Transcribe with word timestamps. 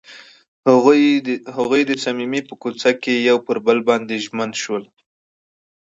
هغوی 1.61 1.81
په 1.87 1.95
صمیمي 2.03 2.41
کوڅه 2.61 2.91
کې 3.03 3.15
پر 3.45 3.57
بل 3.65 3.77
باندې 3.87 4.15
ژمن 4.25 4.49
شول. 4.61 4.83